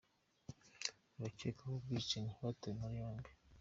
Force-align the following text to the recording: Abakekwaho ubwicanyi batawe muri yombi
Abakekwaho 1.15 1.75
ubwicanyi 1.79 2.31
batawe 2.43 2.73
muri 2.79 2.95
yombi 3.01 3.29